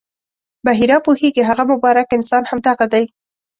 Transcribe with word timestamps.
بحیرا 0.65 0.97
پوهېږي 1.05 1.41
هغه 1.49 1.63
مبارک 1.71 2.07
انسان 2.17 2.43
همدغه 2.51 2.85
دی. 2.93 3.05